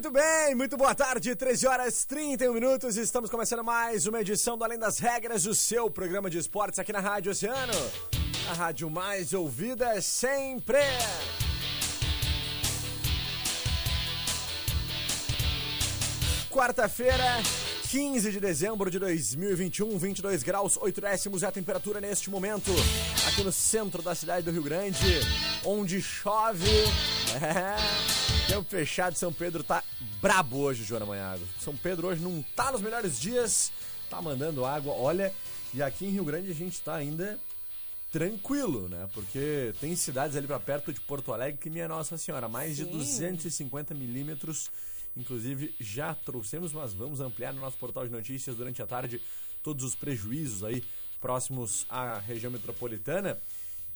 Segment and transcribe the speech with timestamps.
[0.00, 2.96] Muito bem, muito boa tarde, 13 horas 31 minutos.
[2.96, 6.90] Estamos começando mais uma edição do Além das Regras, o seu programa de esportes aqui
[6.90, 7.74] na Rádio Oceano.
[8.48, 10.78] A rádio mais ouvida sempre.
[16.50, 17.42] Quarta-feira,
[17.90, 22.70] 15 de dezembro de 2021, 22 graus, 8 décimos é a temperatura neste momento,
[23.28, 25.20] aqui no centro da cidade do Rio Grande,
[25.62, 26.64] onde chove.
[27.34, 28.19] É,
[28.50, 29.80] tempo fechado, São Pedro tá
[30.20, 31.40] brabo hoje, Joana Manhado.
[31.60, 33.70] São Pedro hoje não tá nos melhores dias,
[34.10, 35.32] tá mandando água, olha,
[35.72, 37.38] e aqui em Rio Grande a gente tá ainda
[38.10, 39.08] tranquilo, né?
[39.14, 42.86] Porque tem cidades ali para perto de Porto Alegre que, minha Nossa Senhora, mais Sim.
[42.86, 44.68] de 250 milímetros.
[45.16, 49.22] Inclusive, já trouxemos, mas vamos ampliar no nosso portal de notícias durante a tarde
[49.62, 50.82] todos os prejuízos aí
[51.20, 53.38] próximos à região metropolitana.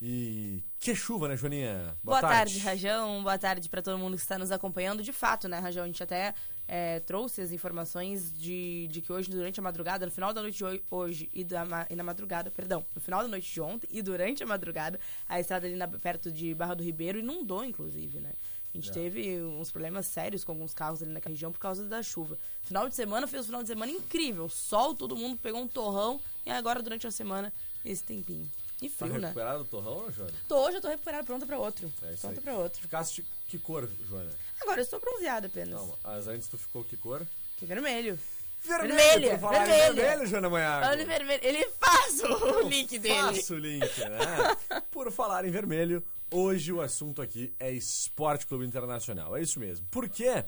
[0.06, 1.96] E que chuva, né, Joaninha?
[2.04, 2.58] Boa, tarde.
[2.58, 3.22] Rajão.
[3.22, 5.02] Boa tarde para todo mundo que está nos acompanhando.
[5.02, 5.84] De fato, né, Rajão?
[5.84, 6.34] A gente até
[6.68, 10.58] é, trouxe as informações de, de que hoje, durante a madrugada, no final da noite
[10.58, 14.02] de hoje e, da, e na madrugada, perdão, no final da noite de ontem e
[14.02, 18.32] durante a madrugada, a estrada ali na- perto de Barra do Ribeiro inundou, inclusive, né?
[18.74, 22.02] A gente teve uns problemas sérios com alguns carros ali naquela região por causa da
[22.02, 22.36] chuva.
[22.60, 24.50] Final de semana fez um final de semana incrível.
[24.50, 27.50] Sol, todo mundo pegou um torrão e agora durante a semana
[27.84, 28.50] esse tempinho.
[28.86, 29.28] E Tá frio, né?
[29.28, 30.32] recuperado o torrão, Joana?
[30.48, 31.90] Tô, hoje eu tô recuperada, pronta pra outro.
[32.02, 32.44] É isso pronta aí.
[32.44, 32.80] pra outro.
[32.80, 34.30] Ficaste que cor, Joana?
[34.60, 35.74] Agora eu estou bronzeada apenas.
[35.74, 37.26] Não, as antes tu ficou que cor?
[37.58, 38.18] Que vermelho.
[38.62, 39.92] Vermelho, falar vermelha.
[39.92, 40.96] vermelho, Joana Manhago.
[41.04, 41.40] Vermelho.
[41.42, 43.36] Ele faz o link dele.
[43.36, 44.80] Faço o link, né?
[44.90, 49.36] Por falar em vermelho, hoje o assunto aqui é Esporte Clube Internacional.
[49.36, 49.86] É isso mesmo.
[49.90, 50.44] Por quê?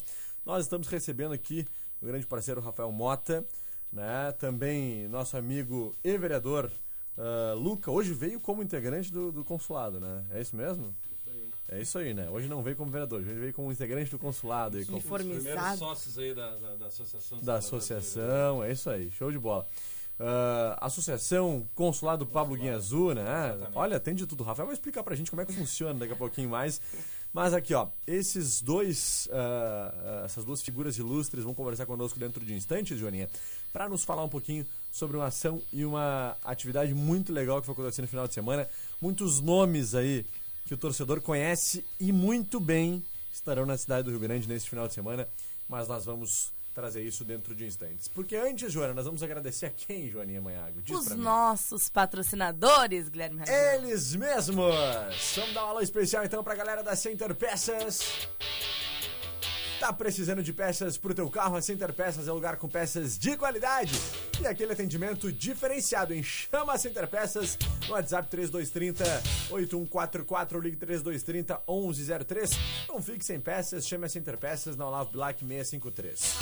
[0.47, 1.67] Nós estamos recebendo aqui
[2.01, 3.45] o grande parceiro Rafael Mota,
[3.93, 4.33] né?
[4.39, 6.71] Também nosso amigo e vereador
[7.19, 7.91] ah, Luca.
[7.91, 10.25] Hoje veio como integrante do, do consulado, né?
[10.31, 10.95] É isso mesmo?
[11.69, 12.31] É isso aí, né?
[12.31, 14.77] Hoje não veio como vereador, hoje veio como integrante do consulado.
[14.77, 15.79] aí, como- Primeiros Uniformizado.
[15.79, 19.67] sócios aí da, da, da Associação da associação, é isso aí, show de bola.
[20.19, 23.25] Ah, associação Consulado Pablo Guinhazu, né?
[23.75, 24.43] Olha, tem de tudo.
[24.43, 26.81] O Rafael vai explicar pra gente como é que funciona daqui a pouquinho mais.
[27.33, 32.55] Mas aqui, ó, esses dois, ah, essas duas figuras ilustres vão conversar conosco dentro de
[32.55, 33.29] instantes, Joaninha,
[33.73, 34.65] para nos falar um pouquinho
[34.97, 38.69] sobre uma ação e uma atividade muito legal que foi acontecer no final de semana.
[39.01, 40.25] Muitos nomes aí
[40.65, 44.89] que o torcedor conhece e muito bem estarão na cidade do Rio Grande neste final
[44.89, 45.29] de semana,
[45.69, 48.09] mas nós vamos trazer isso dentro de instantes.
[48.09, 50.83] Porque antes, Joana, nós vamos agradecer a quem, Joaninha Manhago?
[50.83, 53.55] Diz Os nossos patrocinadores, Guilherme Rajão.
[53.55, 54.75] Eles mesmos!
[55.37, 58.29] Vamos dar um alô especial então pra galera da Center Peças.
[59.79, 61.55] Tá precisando de peças pro teu carro?
[61.55, 63.93] A Center Peças é lugar com peças de qualidade
[64.41, 69.05] e aquele atendimento diferenciado em Chama a Center Peças no WhatsApp 3230
[69.51, 72.51] 8144 ou ligue 3230 1103.
[72.89, 76.35] Não fique sem peças, chame a Center Peças na Olavo Black 653.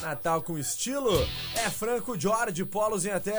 [0.00, 1.12] Natal com estilo
[1.54, 3.38] é Franco Jorge Polos em até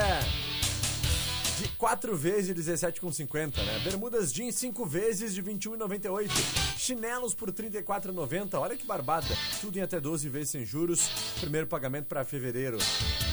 [1.58, 3.80] de 4 vezes de 17,50, né?
[3.84, 6.30] Bermudas jeans 5 vezes de 21,98.
[6.78, 8.60] Chinelos por 34,90.
[8.60, 9.28] Olha que barbada.
[9.62, 11.10] Tudo em até 12 vezes sem juros.
[11.40, 12.78] Primeiro pagamento para fevereiro.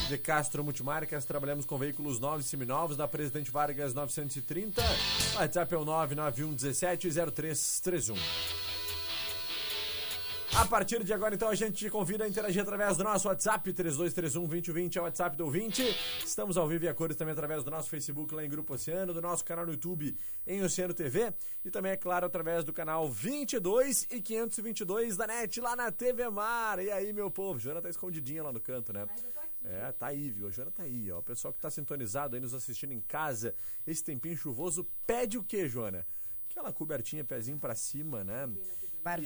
[0.08, 4.82] De Castro Multimarcas, trabalhamos com veículos novos e seminovos da Presidente Vargas 930.
[5.36, 8.71] WhatsApp é o 991 17 0331.
[10.54, 13.72] A partir de agora, então, a gente te convida a interagir através do nosso WhatsApp,
[13.72, 15.82] 3231-2020, é o WhatsApp do ouvinte.
[16.22, 19.14] Estamos ao vivo e a cores também através do nosso Facebook lá em Grupo Oceano,
[19.14, 20.14] do nosso canal no YouTube
[20.46, 21.32] em Oceano TV
[21.64, 26.28] e também, é claro, através do canal 22 e 522 da NET lá na TV
[26.28, 26.78] Mar.
[26.80, 27.58] E aí, meu povo?
[27.58, 29.06] Joana tá escondidinha lá no canto, né?
[29.64, 30.48] É, tá aí, viu?
[30.48, 31.20] A Joana tá aí, ó.
[31.20, 33.54] O pessoal que tá sintonizado aí, nos assistindo em casa,
[33.86, 36.06] esse tempinho chuvoso, pede o quê, Joana?
[36.50, 38.46] Aquela cobertinha, pezinho pra cima, né?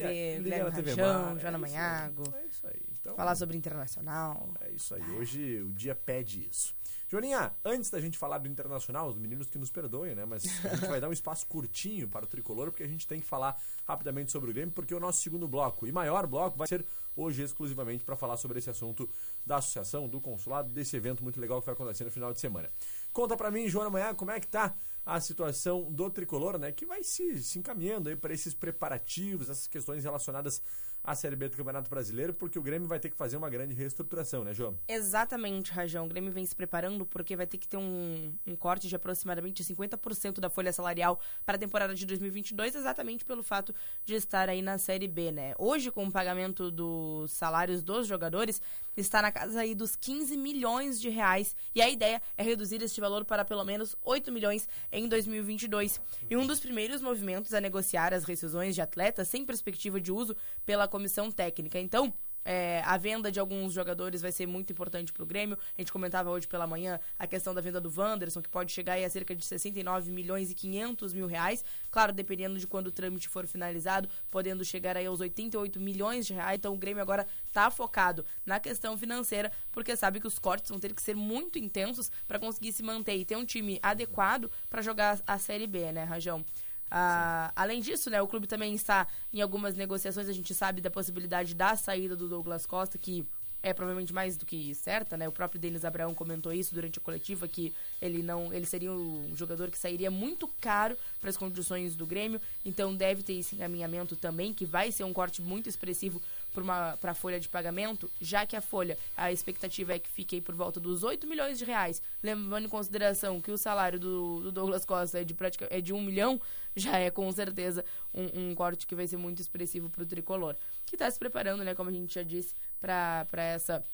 [0.08, 2.82] Ver liga Guilherme Rajão, Mar, Joana é Manhago, É isso aí.
[3.00, 4.52] Então, falar sobre internacional.
[4.61, 5.02] É isso aí.
[5.12, 6.75] Hoje o dia pede isso.
[7.08, 10.25] Joaninha, antes da gente falar do Internacional, os meninos que nos perdoem, né?
[10.25, 13.20] Mas a gente vai dar um espaço curtinho para o tricolor, porque a gente tem
[13.20, 16.67] que falar rapidamente sobre o Grêmio, porque o nosso segundo bloco e maior bloco vai
[16.67, 16.84] ser
[17.14, 19.08] hoje exclusivamente para falar sobre esse assunto
[19.44, 22.69] da associação, do consulado, desse evento muito legal que vai acontecer no final de semana.
[23.12, 24.75] Conta para mim, Joana Manhã, como é que tá
[25.06, 26.73] a situação do tricolor, né?
[26.73, 30.61] Que vai se, se encaminhando aí para esses preparativos, essas questões relacionadas
[31.05, 33.73] à Série B do Campeonato Brasileiro, porque o Grêmio vai ter que fazer uma grande
[33.73, 34.76] reestruturação, né, João?
[34.88, 36.06] Exatamente, Rajão.
[36.06, 39.62] O Grêmio vem se preparando porque vai ter que ter um, um corte de aproximadamente
[39.62, 43.73] 50% da folha salarial para a temporada de 2022, exatamente pelo fato
[44.05, 45.55] de estar aí na Série B, né?
[45.56, 48.61] Hoje, com o pagamento dos salários dos jogadores,
[48.96, 53.00] está na casa aí dos 15 milhões de reais e a ideia é reduzir este
[53.00, 56.00] valor para pelo menos 8 milhões em 2022.
[56.31, 60.37] E um dos primeiros movimentos é negociar as rescisões de atletas sem perspectiva de uso
[60.64, 61.78] pela comissão técnica.
[61.78, 62.12] Então,
[62.48, 65.58] é, a venda de alguns jogadores vai ser muito importante para o Grêmio.
[65.76, 68.96] A gente comentava hoje pela manhã a questão da venda do Wanderson, que pode chegar
[68.96, 71.64] a cerca de 69 milhões e 500 mil reais.
[71.90, 76.34] Claro, dependendo de quando o trâmite for finalizado, podendo chegar aí aos 88 milhões de
[76.34, 76.56] reais.
[76.56, 80.78] Então o Grêmio agora está focado na questão financeira, porque sabe que os cortes vão
[80.78, 84.82] ter que ser muito intensos para conseguir se manter e ter um time adequado para
[84.82, 86.44] jogar a Série B, né, Rajão?
[86.90, 90.28] Ah, além disso, né, o clube também está em algumas negociações.
[90.28, 93.26] A gente sabe da possibilidade da saída do Douglas Costa, que
[93.62, 95.26] é provavelmente mais do que certa, né?
[95.26, 99.34] O próprio Denis Abraão comentou isso durante a coletiva que ele não, ele seria um
[99.34, 104.14] jogador que sairia muito caro para as condições do Grêmio, então deve ter esse encaminhamento
[104.14, 106.22] também, que vai ser um corte muito expressivo
[106.64, 110.55] para a folha de pagamento, já que a folha, a expectativa é que fique por
[110.55, 114.85] volta dos 8 milhões de reais, levando em consideração que o salário do, do Douglas
[114.85, 115.35] Costa é de,
[115.70, 116.41] é de 1 milhão,
[116.75, 120.56] já é com certeza um, um corte que vai ser muito expressivo para o tricolor,
[120.85, 123.85] que está se preparando, né, como a gente já disse, para essa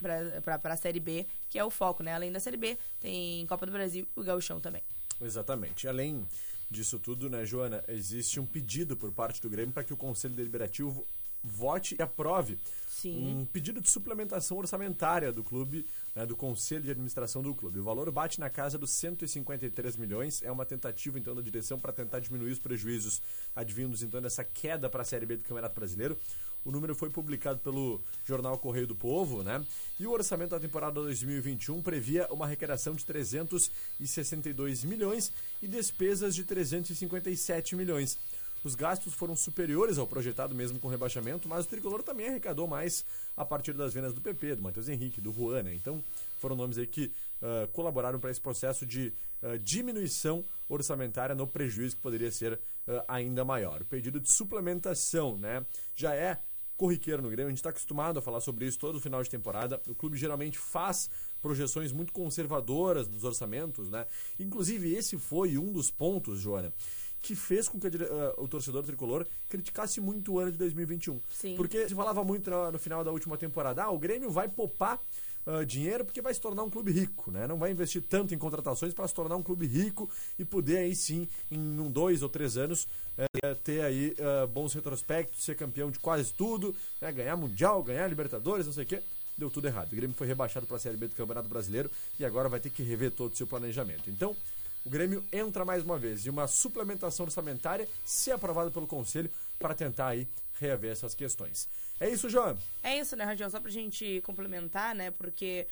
[0.00, 2.14] para a Série B, que é o foco, né?
[2.14, 4.82] Além da Série B, tem Copa do Brasil e o Gauchão também.
[5.20, 5.86] Exatamente.
[5.86, 6.26] Além
[6.70, 10.34] disso tudo, né, Joana, existe um pedido por parte do Grêmio para que o Conselho
[10.34, 11.06] Deliberativo
[11.42, 13.34] vote e aprove Sim.
[13.34, 17.78] um pedido de suplementação orçamentária do clube, né, do Conselho de Administração do clube.
[17.78, 20.42] O valor bate na casa dos 153 milhões.
[20.42, 23.22] É uma tentativa, então, da direção para tentar diminuir os prejuízos
[23.56, 26.18] advindos, então, dessa queda para a Série B do Campeonato Brasileiro.
[26.62, 29.64] O número foi publicado pelo jornal Correio do Povo, né?
[29.98, 35.32] E o orçamento da temporada 2021 previa uma arrecadação de 362 milhões
[35.62, 38.18] e despesas de 357 milhões.
[38.62, 43.04] Os gastos foram superiores ao projetado mesmo com rebaixamento, mas o tricolor também arrecadou mais
[43.36, 45.74] a partir das vendas do PP, do Matheus Henrique, do Juan, né?
[45.74, 46.02] Então
[46.38, 47.06] foram nomes aí que
[47.40, 49.12] uh, colaboraram para esse processo de
[49.42, 53.82] uh, diminuição orçamentária no prejuízo que poderia ser uh, ainda maior.
[53.82, 55.64] O pedido de suplementação, né?
[55.94, 56.38] Já é
[56.76, 59.78] corriqueiro no Grêmio, a gente está acostumado a falar sobre isso todo final de temporada.
[59.86, 61.10] O clube geralmente faz
[61.42, 64.06] projeções muito conservadoras nos orçamentos, né?
[64.38, 66.72] Inclusive, esse foi um dos pontos, Joana,
[67.22, 71.20] que fez com que a, uh, o torcedor tricolor criticasse muito o ano de 2021.
[71.28, 71.56] Sim.
[71.56, 75.00] Porque se falava muito no, no final da última temporada, ah, o Grêmio vai poupar
[75.46, 77.46] uh, dinheiro porque vai se tornar um clube rico, né?
[77.46, 80.08] Não vai investir tanto em contratações para se tornar um clube rico
[80.38, 82.84] e poder aí sim, em um, dois ou três anos,
[83.18, 87.12] uh, ter aí uh, bons retrospectos, ser campeão de quase tudo, né?
[87.12, 89.02] ganhar Mundial, ganhar Libertadores, não sei o quê.
[89.36, 89.90] Deu tudo errado.
[89.92, 92.68] O Grêmio foi rebaixado para a Série B do Campeonato Brasileiro e agora vai ter
[92.68, 94.10] que rever todo o seu planejamento.
[94.10, 94.36] Então,
[94.84, 99.74] o Grêmio entra mais uma vez em uma suplementação orçamentária, se aprovada pelo Conselho, para
[99.74, 100.26] tentar aí
[100.58, 101.68] reaver essas questões.
[101.98, 102.56] É isso, João?
[102.82, 103.50] É isso, né, Radião?
[103.50, 105.10] Só pra gente complementar, né?
[105.10, 105.66] Porque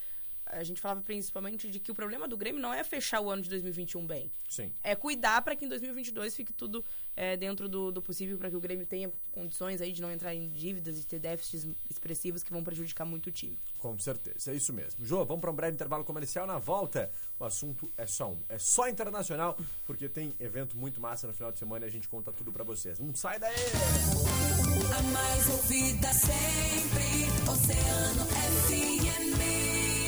[0.50, 3.42] a gente falava principalmente de que o problema do Grêmio não é fechar o ano
[3.42, 4.30] de 2021 bem.
[4.48, 4.72] Sim.
[4.82, 6.84] É cuidar para que em 2022 fique tudo
[7.16, 10.34] é, dentro do, do possível para que o Grêmio tenha condições aí de não entrar
[10.34, 13.58] em dívidas e ter déficits expressivos que vão prejudicar muito o time.
[13.78, 15.04] Com certeza, é isso mesmo.
[15.04, 16.46] Jô, vamos para um breve intervalo comercial.
[16.46, 18.38] Na volta, o assunto é só um.
[18.48, 22.08] É só internacional, porque tem evento muito massa no final de semana e a gente
[22.08, 22.98] conta tudo para vocês.
[22.98, 23.54] Não sai daí!
[24.96, 30.07] A mais ouvida sempre, Oceano FM.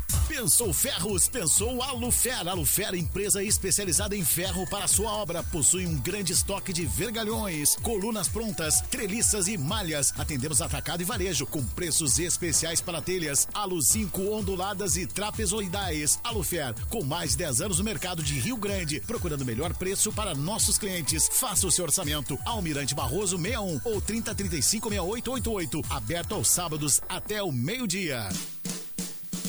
[0.31, 2.47] Pensou Ferros, pensou Alufer.
[2.47, 5.43] Alufer, empresa especializada em ferro para sua obra.
[5.43, 10.13] Possui um grande estoque de vergalhões, colunas prontas, treliças e malhas.
[10.17, 16.17] Atendemos atacado e varejo com preços especiais para telhas, alu 5 onduladas e trapezoidais.
[16.23, 20.13] Alufer, com mais de 10 anos no mercado de Rio Grande, procurando o melhor preço
[20.13, 21.29] para nossos clientes.
[21.29, 22.39] Faça o seu orçamento.
[22.45, 25.81] Almirante Barroso 61 ou 3035 6888.
[25.89, 28.29] Aberto aos sábados até o meio-dia.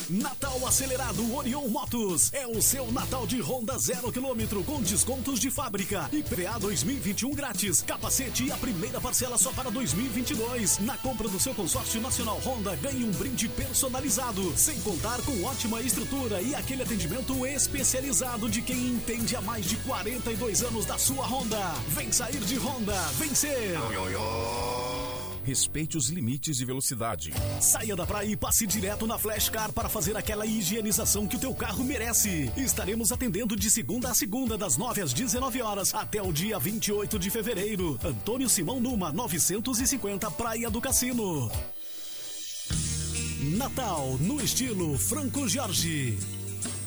[0.08, 2.32] Natal Acelerado Orion Motos.
[2.32, 6.08] É o seu Natal de Honda zero quilômetro com descontos de fábrica.
[6.12, 7.82] IPVA 2021 grátis.
[7.82, 10.80] Capacete e a primeira parcela só para 2022.
[10.80, 14.56] Na compra do seu consórcio nacional Honda, ganhe um brinde personalizado.
[14.56, 19.76] Sem contar com ótima estrutura e aquele atendimento especializado de quem entende há mais de
[19.76, 21.60] 42 anos da sua Honda.
[21.88, 22.94] Vem sair de Honda.
[23.18, 23.78] Vencer.
[25.44, 27.32] Respeite os limites de velocidade.
[27.60, 31.38] Saia da praia e passe direto na Flash Car para fazer aquela higienização que o
[31.38, 32.50] teu carro merece.
[32.56, 37.18] Estaremos atendendo de segunda a segunda, das 9 às 19 horas, até o dia 28
[37.18, 37.98] de fevereiro.
[38.04, 41.50] Antônio Simão Numa, 950 Praia do Cassino.
[43.56, 46.16] Natal no estilo Franco Jorge.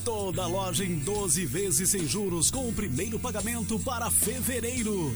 [0.06, 5.14] Toda loja em 12 vezes sem juros com o primeiro pagamento para fevereiro.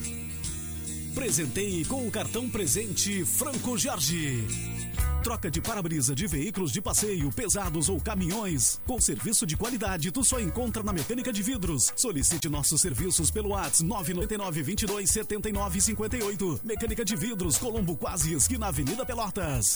[1.20, 4.48] Presenteie com o cartão presente Franco Jorge.
[5.22, 8.80] Troca de para-brisa de veículos de passeio, pesados ou caminhões.
[8.88, 11.92] Com serviço de qualidade, tu só encontra na Mecânica de Vidros.
[11.98, 16.62] Solicite nossos serviços pelo WhatsApp 999 22 79 58.
[16.64, 19.76] Mecânica de Vidros, Colombo Quase, esquina Avenida Pelotas.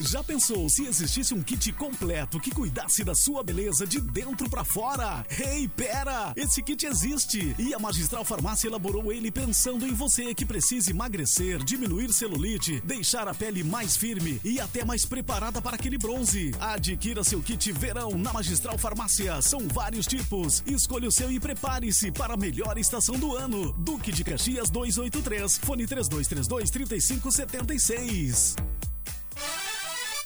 [0.00, 4.64] Já pensou se existisse um kit completo que cuidasse da sua beleza de dentro pra
[4.64, 5.26] fora?
[5.28, 6.32] Ei, pera!
[6.36, 11.64] Esse kit existe e a Magistral Farmácia elaborou ele pensando em você que precisa emagrecer,
[11.64, 16.52] diminuir celulite, deixar a pele mais firme e até mais preparada para aquele bronze.
[16.60, 19.42] Adquira seu kit verão na Magistral Farmácia.
[19.42, 20.62] São vários tipos.
[20.64, 23.72] Escolha o seu e prepare-se para a melhor estação do ano.
[23.72, 28.77] Duque de Caxias 283, fone 3232 3576.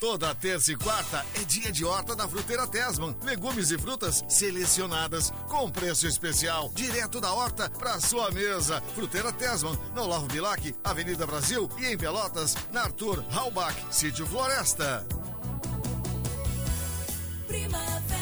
[0.02, 3.16] Toda terça e quarta é dia de horta da Fruteira Tesman.
[3.22, 8.82] Legumes e frutas selecionadas com preço especial, direto da horta para sua mesa.
[8.96, 15.06] Fruteira Tesman, no Olavo Bilac, Avenida Brasil e em Pelotas, na Arthur Halbach, Sítio Floresta.
[17.46, 18.21] Primavera.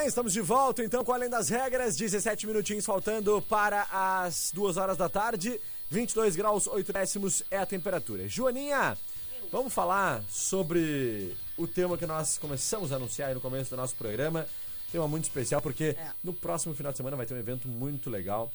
[0.00, 4.78] Bem, estamos de volta então com Além das Regras, 17 minutinhos faltando para as 2
[4.78, 8.26] horas da tarde, 22 graus 8 décimos é a temperatura.
[8.26, 8.96] Joaninha,
[9.52, 13.94] vamos falar sobre o tema que nós começamos a anunciar aí no começo do nosso
[13.94, 14.46] programa.
[14.90, 18.50] Tema muito especial porque no próximo final de semana vai ter um evento muito legal.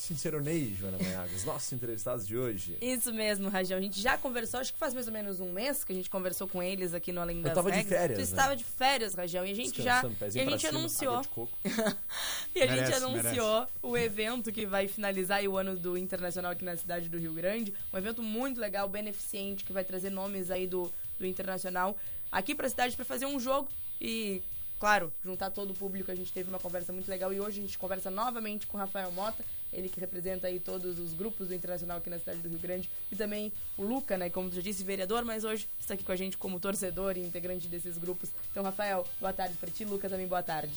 [0.00, 2.76] Sinceronei, Joana Maiaga, os nossos entrevistados de hoje.
[2.80, 3.76] Isso mesmo, Rajão.
[3.76, 6.08] A gente já conversou, acho que faz mais ou menos um mês que a gente
[6.08, 7.98] conversou com eles aqui no Além das tava de Regras.
[8.00, 8.24] férias, Tu né?
[8.24, 11.28] estava de férias, Rajão, e a gente já e pezinho a gente cima, anunciou de
[12.54, 16.52] e a gente Merece, anunciou o evento que vai finalizar aí o ano do Internacional
[16.52, 17.74] aqui na cidade do Rio Grande.
[17.92, 21.94] Um evento muito legal, beneficente, que vai trazer nomes aí do, do Internacional
[22.32, 23.68] aqui pra cidade pra fazer um jogo
[24.00, 24.42] e,
[24.78, 26.10] claro, juntar todo o público.
[26.10, 28.80] A gente teve uma conversa muito legal e hoje a gente conversa novamente com o
[28.80, 32.48] Rafael Mota, ele que representa aí todos os grupos do Internacional aqui na cidade do
[32.48, 35.94] Rio Grande e também o Luca, né, como tu já disse, vereador, mas hoje está
[35.94, 38.30] aqui com a gente como torcedor e integrante desses grupos.
[38.50, 40.72] Então, Rafael, boa tarde pra ti, Luca também boa tarde.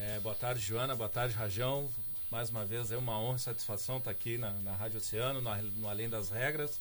[0.00, 0.94] É, boa tarde, Joana.
[0.94, 1.88] Boa tarde, Rajão.
[2.30, 5.62] Mais uma vez é uma honra e satisfação estar aqui na, na Rádio Oceano, no,
[5.62, 6.78] no Além das Regras.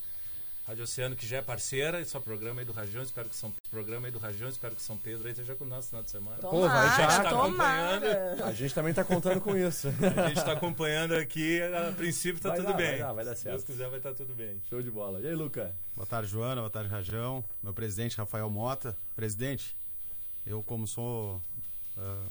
[0.68, 3.36] Rádio Oceano que já é parceira, esse é o programa aí do Rajão, espero que
[3.38, 6.04] São programa aí do Rajão, espero que São Pedro aí esteja com nós no final
[6.04, 6.38] de semana.
[6.40, 7.96] Pô, vai já, a gente tá tomara.
[7.96, 8.44] acompanhando.
[8.44, 9.88] A gente também tá contando com isso.
[9.88, 12.90] A gente está acompanhando aqui, a princípio tá Vai tudo dar, bem.
[12.90, 13.56] vai dar, vai dar Se certo.
[13.56, 14.62] Deus quiser vai estar tudo bem.
[14.70, 15.22] Show de bola.
[15.22, 15.74] E aí, Luca?
[15.96, 16.60] Boa tarde, Joana.
[16.60, 17.46] Boa tarde, Rajão.
[17.64, 18.98] Meu presidente, Rafael Mota.
[19.16, 19.74] Presidente,
[20.46, 21.42] eu como sou
[21.98, 22.26] ah,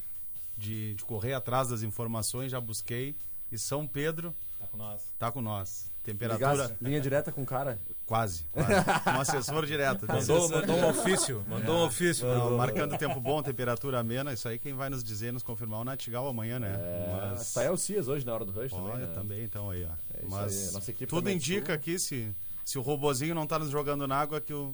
[0.59, 3.17] de, de correr atrás das informações, já busquei
[3.51, 5.03] e São Pedro Tá com nós.
[5.19, 5.91] tá com nós.
[6.07, 7.81] Temperatura Ligasse, linha direta com o cara.
[8.07, 8.73] quase, quase.
[9.17, 10.07] Um assessor direto.
[10.07, 11.45] Mandou, mandou um ofício.
[11.49, 12.27] Mandou um ofício.
[12.27, 15.83] Não, marcando tempo bom, temperatura amena, isso aí quem vai nos dizer, nos confirmar é
[15.83, 16.77] o Natigal amanhã, né?
[16.79, 18.89] É, Mas Tá aí o Cias hoje na hora do rush também.
[18.91, 19.15] olha, né?
[19.15, 19.89] também então aí, ó.
[20.15, 22.33] É Mas aí, nossa equipe tudo também indica aqui se
[22.65, 24.73] se o robozinho não tá nos jogando na água que o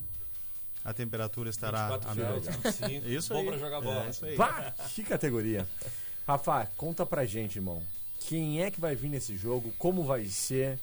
[0.85, 2.41] a temperatura estará 24 amena.
[2.41, 3.09] graus, 25.
[3.09, 3.47] Isso Bom aí.
[3.47, 4.05] pra jogar bola.
[4.07, 4.37] É, isso aí.
[4.37, 5.67] Pá, que categoria.
[6.27, 7.83] Rafa, conta pra gente, irmão.
[8.21, 9.73] Quem é que vai vir nesse jogo?
[9.79, 10.79] Como vai ser?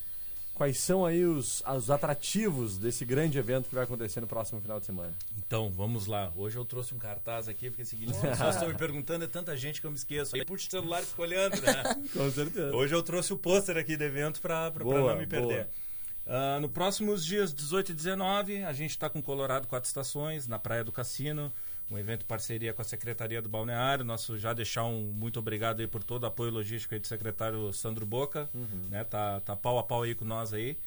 [0.59, 4.77] Quais são aí os, os atrativos desse grande evento que vai acontecer no próximo final
[4.77, 5.13] de semana?
[5.37, 6.33] Então, vamos lá.
[6.35, 9.23] Hoje eu trouxe um cartaz aqui, porque é o seguinte, as pessoas estão me perguntando,
[9.23, 10.35] é tanta gente que eu me esqueço.
[10.35, 11.83] Aí puxa o celular e fico olhando, né?
[12.11, 12.75] Com certeza.
[12.75, 14.41] Hoje eu trouxe o pôster aqui do evento
[14.83, 15.69] Boa, não me perder.
[16.27, 20.59] Ah, no próximos dias 18 e 19, a gente está com Colorado Quatro Estações, na
[20.59, 21.53] Praia do Cassino.
[21.91, 24.05] Um evento em parceria com a Secretaria do Balneário.
[24.05, 27.73] Nosso já deixar um muito obrigado aí por todo o apoio logístico aí do secretário
[27.73, 28.49] Sandro Boca.
[28.89, 29.03] Né?
[29.03, 30.77] Tá, tá pau a pau aí com nós aí.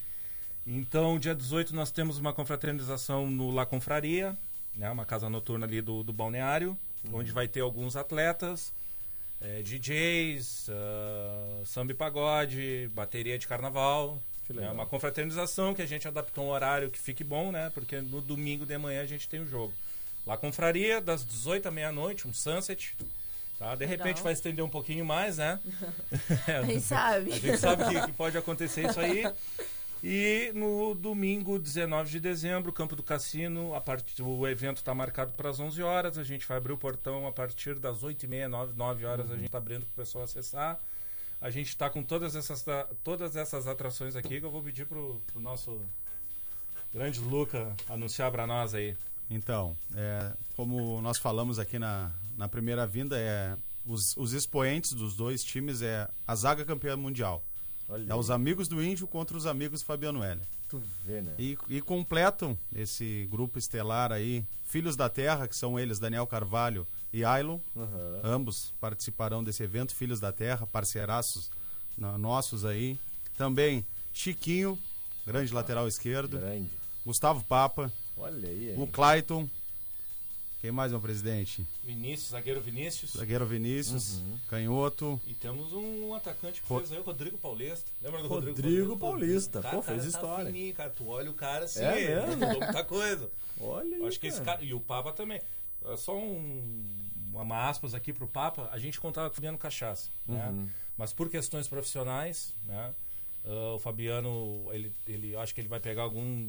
[0.66, 4.36] Então, dia 18 nós temos uma confraternização no La Confraria,
[4.76, 4.88] né?
[4.90, 6.78] uma casa noturna ali do, do balneário,
[7.12, 8.72] onde vai ter alguns atletas,
[9.40, 14.22] eh, DJs, ah, samba e pagode, bateria de carnaval.
[14.56, 17.70] É uma confraternização que a gente adaptou um horário que fique bom, né?
[17.74, 19.72] Porque no domingo de manhã a gente tem o jogo.
[20.26, 22.96] La Confraria, das 18 à meia-noite, um sunset.
[23.58, 23.74] Tá?
[23.74, 23.98] De Legal.
[23.98, 25.60] repente vai estender um pouquinho mais, né?
[26.66, 27.32] Quem sabe?
[27.32, 29.24] A gente sabe que, que pode acontecer isso aí.
[30.02, 34.20] E no domingo, 19 de dezembro, Campo do Cassino, a part...
[34.20, 36.18] o evento está marcado para as 11 horas.
[36.18, 39.30] A gente vai abrir o portão a partir das 8h30, 9, 9 horas.
[39.30, 40.80] A gente está abrindo para o pessoal acessar.
[41.40, 42.64] A gente está com todas essas,
[43.04, 45.80] todas essas atrações aqui que eu vou pedir pro, pro nosso
[46.92, 48.96] grande Luca anunciar para nós aí.
[49.34, 55.14] Então, é, como nós falamos aqui na, na primeira vinda, é os, os expoentes dos
[55.16, 57.44] dois times é a zaga campeã mundial.
[57.88, 60.46] Olha, É os amigos do Índio contra os amigos Fabiano Heller.
[60.68, 61.34] tu vê, né?
[61.38, 66.86] E, e completam esse grupo estelar aí, Filhos da Terra, que são eles, Daniel Carvalho
[67.12, 67.58] e Ailon.
[67.76, 68.20] Aham.
[68.22, 71.50] Ambos participarão desse evento, Filhos da Terra, parceiraços
[71.98, 72.98] na- nossos aí.
[73.36, 73.84] Também
[74.14, 74.78] Chiquinho,
[75.26, 76.38] grande lateral esquerdo.
[76.38, 76.70] Grande.
[77.04, 78.74] Gustavo Papa, Olha aí.
[78.76, 78.86] o?
[78.86, 79.48] Clayton.
[80.60, 81.66] Quem mais, meu presidente?
[81.82, 83.14] Vinícius, zagueiro Vinícius.
[83.14, 85.20] Zagueiro Vinícius, Canhoto.
[85.26, 87.90] E temos um atacante que Ro- fez aí, o Rodrigo Paulista.
[88.00, 89.60] Lembra do Rodrigo Rodrigo, Paulista.
[89.60, 90.46] Cara, Pô, cara, fez tá história.
[90.46, 90.90] fininho, cara.
[90.90, 92.46] Tu olha o cara assim, É ele mesmo?
[92.46, 93.28] mudou muita coisa.
[93.60, 94.06] Olha aí.
[94.06, 94.62] Acho que esse cara.
[94.62, 95.40] E o Papa também.
[95.84, 96.84] É Só um,
[97.32, 98.68] uma aspas aqui pro Papa.
[98.70, 100.10] A gente contava com o Fabiano Cachaça.
[100.28, 100.46] Né?
[100.48, 100.68] Uhum.
[100.96, 102.94] Mas por questões profissionais, né?
[103.44, 106.48] ah, o Fabiano, ele, ele acho que ele vai pegar algum,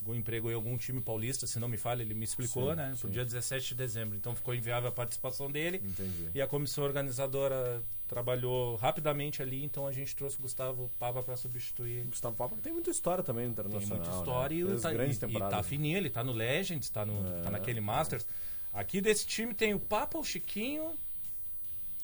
[0.00, 2.88] algum emprego em algum time paulista, se não me falha, ele me explicou, Sim, né?
[2.98, 3.12] Pro sim.
[3.12, 4.16] dia 17 de dezembro.
[4.16, 5.82] Então ficou inviável a participação dele.
[5.84, 6.30] Entendi.
[6.34, 11.36] E a comissão organizadora trabalhou rapidamente ali, então a gente trouxe o Gustavo Papa para
[11.36, 12.04] substituir.
[12.04, 13.98] Gustavo Papa tem muita história também no Tem internacional.
[13.98, 14.62] muita história né?
[14.62, 17.42] e, Fez tá, grandes e, e tá fininho, ele tá no Legends, tá, no, É.
[17.42, 18.26] tá naquele Masters.
[18.72, 20.96] Aqui desse time tem o Papa, o Chiquinho,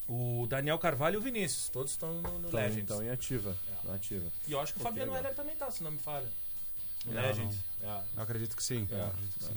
[0.06, 1.68] o Daniel Carvalho e o Vinícius.
[1.70, 2.82] Todos estão no, no Então, Legends.
[2.84, 3.56] então em ativa.
[3.84, 4.30] Na ativa.
[4.46, 5.14] E eu acho que o Pô, Fabiano.
[5.14, 6.26] Heller também tá, se não me falha.
[7.06, 7.56] No Não, Legends.
[7.82, 7.86] É.
[8.16, 8.88] Eu acredito que sim.
[8.90, 9.00] É.
[9.02, 9.54] acredito que sim.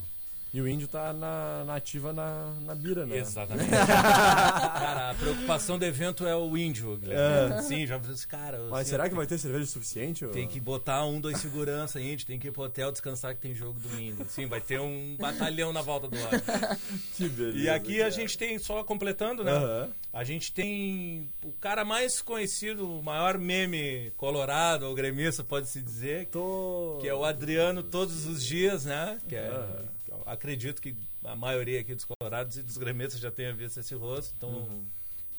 [0.53, 3.17] E o índio tá na, na ativa na, na bira, né?
[3.17, 3.69] Exatamente.
[3.69, 6.95] cara, a preocupação do evento é o índio.
[6.97, 7.62] Guilherme.
[7.63, 8.57] Sim, já cara.
[8.69, 10.25] Mas assim, será que vai ter cerveja suficiente?
[10.25, 13.36] ou- Tem que botar um, dois segurança a gente tem que ir pro hotel descansar
[13.36, 14.25] que tem jogo domingo.
[14.29, 16.29] Sim, vai ter um batalhão na volta do ano.
[17.17, 17.57] Que beleza.
[17.57, 18.12] E aqui a cara.
[18.12, 19.51] gente tem, só completando, né?
[19.51, 19.89] Aham.
[20.17, 26.27] A gente tem o cara mais conhecido, o maior meme colorado, ou gremista, pode-se dizer,
[26.99, 29.19] que é o Adriano todos os dias, né?
[29.30, 29.47] Que é,
[30.10, 33.93] eu acredito que a maioria aqui dos colorados e dos gremistas já tenha visto esse
[33.93, 34.34] rosto.
[34.36, 34.86] Então, Uhum.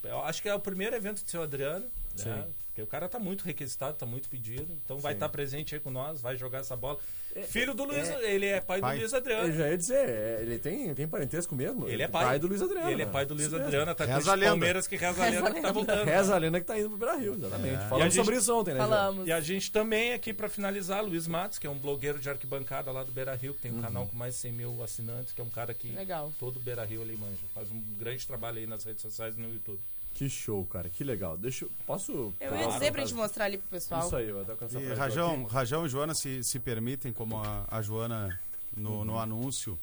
[0.04, 1.86] eu acho que é o primeiro evento do seu Adriano,
[2.24, 2.46] né?
[2.68, 4.72] Porque o cara tá muito requisitado, tá muito pedido.
[4.84, 7.00] Então vai estar presente aí com nós, vai jogar essa bola.
[7.42, 8.94] Filho do Luiz, é- ele é pai, Pai.
[8.96, 9.48] do Luiz Adriano.
[9.48, 11.88] Eu já ia dizer, é, ele tem, tem parentesco mesmo?
[11.88, 12.38] Ele é pai.
[12.38, 12.90] do Luiz Adriano.
[12.90, 13.52] Ele é pai do Luiz.
[13.52, 14.50] Adriano, atacante Reza lenda.
[14.50, 16.04] Palmeiras que reza a lenda que tá voltando.
[16.04, 17.74] Reza a lenda que tá indo pro Brasil, exatamente.
[17.74, 17.88] É.
[17.88, 18.78] Falamos gente- sobre isso ontem, né?
[18.80, 19.26] Falamos.
[19.26, 22.90] E a gente também aqui pra finalizar, Luiz Matos, que é um blogueiro de arquibancada
[22.92, 23.82] lá do Beira Rio, que tem um Uhum.
[23.82, 26.32] canal com mais de 100 mil assinantes, que é um cara que Legal.
[26.38, 27.36] todo Beira Rio ali manja.
[27.54, 29.80] Faz um grande trabalho aí nas redes sociais e no YouTube.
[30.18, 30.88] Que show, cara.
[30.90, 31.36] Que legal.
[31.38, 31.70] Deixa eu...
[31.86, 32.34] Posso...
[32.40, 34.04] Eu ia dizer pra gente mostrar ali pro pessoal.
[34.04, 37.64] Isso aí, vou até alcançar E Rajão, Rajão e Joana se, se permitem, como a,
[37.70, 38.40] a Joana
[38.76, 39.78] no, no anúncio,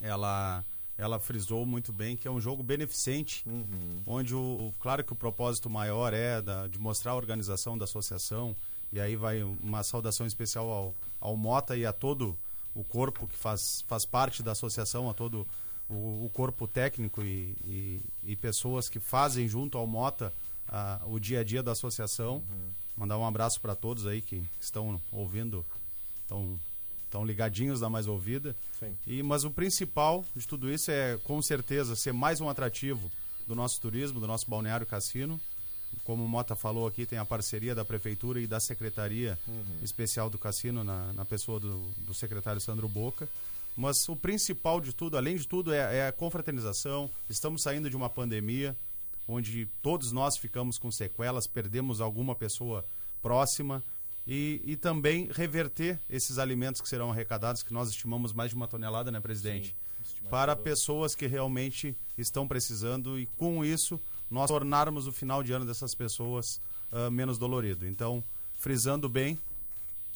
[0.00, 0.64] ela,
[0.96, 4.02] ela frisou muito bem que é um jogo beneficente, Uhum.
[4.06, 7.84] onde o, o- claro que o propósito maior é da- de mostrar a organização da
[7.84, 8.56] associação,
[8.92, 12.34] e aí vai uma saudação especial ao, ao Mota e a todo
[12.74, 15.46] o corpo que faz, faz parte da associação, a todo
[15.90, 20.32] o, o corpo técnico e, e, e pessoas que fazem junto ao Mota
[20.68, 22.42] a- o dia a dia da associação.
[22.96, 25.64] Mandar um abraço para todos aí que estão ouvindo,
[26.22, 26.58] estão
[27.04, 28.54] estão ligadinhos da mais ouvida.
[28.78, 28.94] Sim.
[29.04, 33.10] E mas o principal de tudo isso é com certeza ser mais um atrativo
[33.48, 35.40] do nosso turismo, do nosso balneário cassino.
[36.04, 39.36] Como o Mota falou aqui, tem a parceria da prefeitura e da secretaria
[39.82, 43.28] especial do cassino na, na pessoa do, do secretário Sandro Boca.
[43.76, 47.10] Mas o principal de tudo, além de tudo, é, é a confraternização.
[47.28, 48.76] Estamos saindo de uma pandemia
[49.26, 52.84] onde todos nós ficamos com sequelas, perdemos alguma pessoa
[53.22, 53.82] próxima
[54.26, 58.66] e, e também reverter esses alimentos que serão arrecadados, que nós estimamos mais de uma
[58.66, 59.74] tonelada, né, presidente?
[60.28, 65.64] Para pessoas que realmente estão precisando e com isso nós tornarmos o final de ano
[65.64, 66.60] dessas pessoas
[66.92, 67.86] ah, menos dolorido.
[67.86, 68.22] Então,
[68.58, 69.38] frisando bem,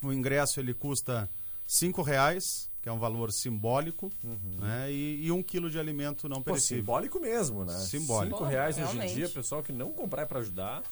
[0.02, 1.28] o ingresso ele custa
[1.66, 4.12] cinco reais, que é um valor simbólico,
[4.60, 4.92] né?
[4.92, 6.42] E, e um quilo de alimento não Uhum.
[6.42, 6.82] Pô, perecível.
[6.82, 7.72] simbólico mesmo, né?
[7.78, 8.36] Simbólico.
[8.36, 9.14] Cinco reais hoje em Realmente.
[9.14, 10.82] dia, pessoal que não comprar é pra ajudar.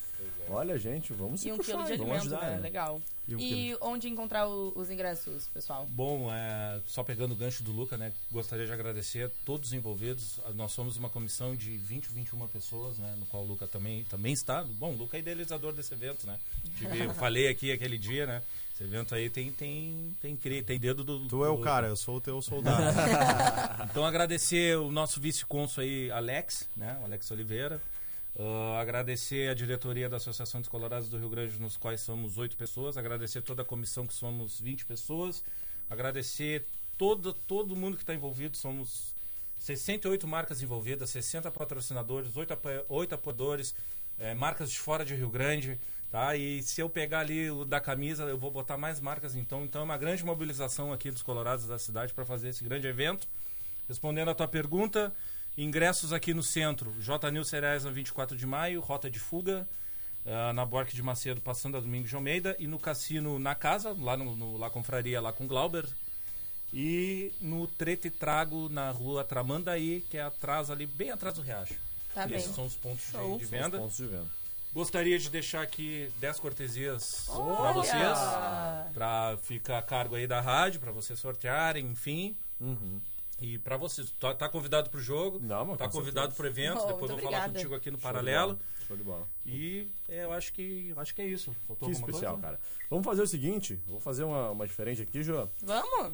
[0.49, 2.57] Olha, gente, vamos se E um puxar, quilo de vamos alimento, ajudar, né?
[2.57, 2.63] né?
[2.63, 3.01] Legal.
[3.29, 5.87] E um E onde encontrar o- os ingressos, pessoal?
[5.91, 8.13] Bom, é, só pegando o gancho do Luca, né?
[8.31, 10.41] Gostaria de agradecer a todos os envolvidos.
[10.55, 13.15] Nós somos uma comissão de 20, 21 pessoas, né?
[13.19, 14.63] No qual o Luca também, também está.
[14.65, 16.37] Bom, o Luca é idealizador desse evento, né?
[16.77, 18.43] Tive- eu falei aqui aquele dia, né?
[18.75, 21.29] Esse evento aí tem, tem, tem, cri- tem dedo do.
[21.29, 22.83] Tu é o do- cara, eu sou o teu soldado.
[23.91, 26.99] Então agradecer o nosso vice-cônsul aí, Alex, né?
[27.01, 27.81] O Alex Oliveira.
[28.39, 32.57] Ah, agradecer a diretoria da Associação dos Colorados do Rio Grande, nos quais somos oito
[32.57, 32.97] pessoas.
[32.97, 35.45] Agradecer toda a comissão, que somos 20 pessoas.
[35.91, 36.65] Agradecer
[36.97, 38.57] todo, todo mundo que está envolvido.
[38.57, 39.15] Somos
[39.59, 43.75] 68 marcas envolvidas, 60 patrocinadores, 8, apoia- oito apoiadores,
[44.19, 45.79] eh, marcas de fora de Rio Grande.
[46.11, 46.37] Tá?
[46.37, 49.65] E se eu pegar ali o da camisa, eu vou botar mais marcas então.
[49.65, 53.27] Então é uma grande mobilização aqui dos Colorados da cidade para fazer esse grande evento.
[53.89, 55.13] Respondendo a tua pergunta,
[55.57, 56.93] ingressos aqui no centro.
[57.01, 57.31] J.
[57.31, 59.69] Nil Cereais na 24 de maio, Rota de Fuga,
[60.27, 62.57] ah, na Borque de Macedo, passando a Domingos de Almeida.
[62.59, 65.87] E no Cassino na Casa, lá no, no La Confraria, lá com Glauber.
[66.73, 71.43] E no Treta e Trago, na rua Tramandaí, que é atrás ali, bem atrás do
[71.43, 71.75] Riacho.
[72.15, 72.39] Tá bem.
[72.39, 73.79] Esses são os pontos de- de São os venda.
[73.79, 74.27] pontos de venda.
[74.73, 78.19] Gostaria de deixar aqui 10 cortesias para vocês,
[78.95, 82.35] para ficar a cargo aí da rádio, para vocês sortearem, enfim.
[83.41, 85.47] E para vocês, tá, tá convidado pro jogo, Uhum.
[85.47, 87.53] Não, mas tá com convidado pro evento, Oh, depois muito vou falar obrigada.
[87.55, 88.59] contigo aqui no paralelo.
[88.87, 89.29] Show de bola.
[89.45, 91.55] E é, eu acho que acho que é isso.
[91.67, 92.47] Faltou Que alguma especial, coisa?
[92.47, 92.61] cara.
[92.89, 95.51] Vamos fazer o seguinte, vou fazer uma, uma diferente aqui, João.
[95.63, 96.13] Vamos?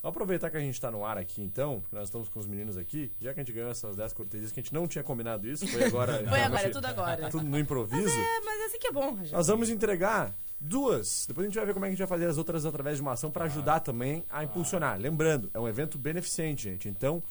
[0.00, 2.46] Vamos aproveitar que a gente tá no ar aqui, então, que nós estamos com os
[2.46, 5.02] meninos aqui, já que a gente ganhou essas 10 cortesias, que a gente não tinha
[5.02, 6.12] combinado isso, foi agora...
[6.22, 7.30] Foi agora, é realmente, tudo agora.
[7.30, 8.08] Tudo no improviso.
[8.16, 9.18] É, mas assim que é bom.
[9.32, 11.24] Nós vamos entregar duas.
[11.26, 12.96] Depois a gente vai ver como é que a gente vai fazer as outras através
[12.96, 14.98] de uma ação para ajudar também a impulsionar.
[14.98, 16.88] Lembrando, é um evento beneficente, gente.
[16.88, 17.22] Então,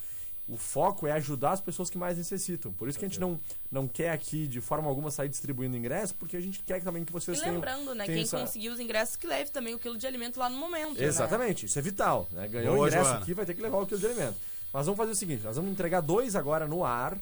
[0.48, 2.72] o foco é ajudar as pessoas que mais necessitam.
[2.72, 3.38] Por isso que a gente não,
[3.70, 7.12] não quer aqui, de forma alguma, sair distribuindo ingresso, porque a gente quer também que
[7.12, 7.56] E vocês tenham...
[7.56, 10.40] lembrando, né, tenham quem essa- conseguir os ingressos que leve também o quilo de alimento
[10.40, 10.98] lá no momento.
[10.98, 11.04] né?
[11.06, 12.30] Exatamente, isso é vital.
[12.32, 12.48] Né?
[12.48, 13.22] Ganhou Boa, o ingresso Joana.
[13.24, 14.38] aqui, vai ter que levar o quilo de alimento.
[14.72, 17.18] Mas vamos fazer o seguinte: nós vamos entregar dois agora no ar.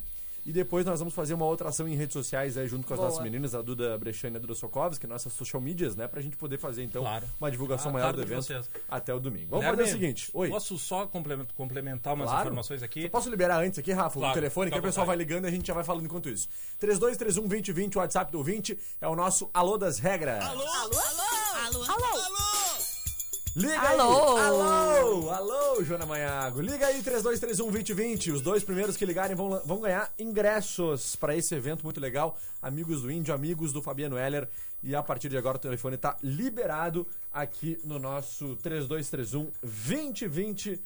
[0.45, 2.99] E depois nós vamos fazer uma outra ação em redes sociais aí, junto com as
[2.99, 3.09] Boa.
[3.09, 6.07] nossas meninas, a Duda Brechani e a Duda Sokovski, nossas social medias, né?
[6.07, 7.25] Pra gente poder fazer, então, Claro.
[7.41, 8.69] uma divulgação Ah, maior claro do evento vocês.
[8.87, 9.47] até o domingo.
[9.49, 10.49] Vamos Guilherme, fazer o seguinte: Oi.
[10.49, 12.45] Posso só complemen- complementar umas Claro.
[12.45, 13.05] informações aqui?
[13.05, 15.47] Eu posso liberar antes aqui, Rafa, o Claro, telefone, que o pessoal vai ligando e
[15.47, 16.47] a gente já vai falando enquanto isso.
[16.79, 20.43] 3231-2020, o WhatsApp do ouvinte, é o nosso Alô das Regras.
[20.45, 22.44] Alô, alô, alô.
[23.55, 24.35] Liga Alô?
[24.35, 24.43] aí!
[24.47, 25.29] Alô!
[25.29, 26.59] Alô, Joana Manhago!
[26.59, 28.33] Liga aí, 3231-2020.
[28.33, 32.37] Os dois primeiros que ligarem vão, vão ganhar ingressos para esse evento muito legal.
[32.61, 34.49] Amigos do Índio, amigos do Fabiano Heller.
[34.83, 40.77] E a partir de agora o telefone está liberado aqui no nosso 3231-2020.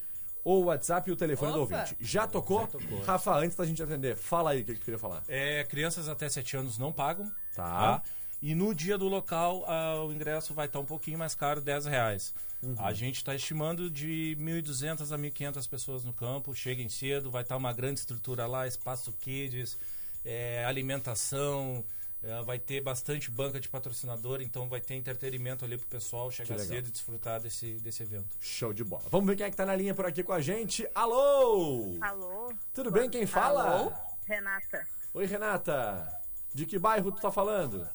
[0.44, 1.76] Ou o WhatsApp e o telefone do Opa!
[1.76, 1.98] ouvinte.
[2.00, 2.70] Já tocou?
[3.06, 5.22] Rafa, antes da gente atender, fala aí o que, que tu queria falar.
[5.28, 7.30] É, crianças até 7 anos não pagam.
[7.56, 8.02] Tá.
[8.42, 11.86] E no dia do local, ah, o ingresso vai estar um pouquinho mais caro, 10
[11.86, 12.34] reais.
[12.62, 12.76] Uhum.
[12.78, 16.54] A gente está estimando de 1.200 a 1.500 pessoas no campo.
[16.56, 19.78] Cheguem cedo, vai estar uma grande estrutura lá, espaço kids,
[20.24, 21.84] é, alimentação,
[22.22, 26.60] é, vai ter bastante banca de patrocinador, então vai ter entretenimento ali pro pessoal chegar
[26.60, 28.36] cedo e desfrutar desse, desse evento.
[28.42, 29.04] Show de bola.
[29.10, 30.88] Vamos ver quem é que tá na linha por aqui com a gente.
[30.94, 31.98] Alô!
[32.02, 32.54] Alô?
[32.74, 33.10] Tudo bem?
[33.10, 33.64] Quem fala?
[33.64, 33.94] Alô?
[34.26, 34.88] Renata.
[35.14, 36.22] Oi, Renata.
[36.54, 37.88] De que bairro tu tá falando?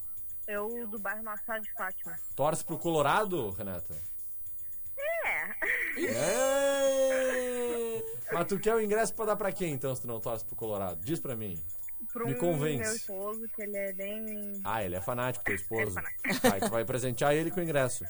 [0.46, 2.16] Eu do bairro Nossa de Fátima.
[2.37, 3.94] Torce pro Colorado, Renata?
[4.98, 6.04] É.
[6.04, 8.02] É.
[8.33, 10.57] Mas tu quer o ingresso pra dar pra quem, então, se tu não torce pro
[10.57, 11.00] Colorado?
[11.04, 11.59] Diz pra mim.
[12.12, 12.83] Pro Me convence.
[12.83, 14.61] meu esposo, que ele é bem.
[14.64, 15.98] Ah, ele é fanático, teu esposo.
[15.98, 16.66] É fanático.
[16.66, 18.04] Tu vai presentear ele com o ingresso.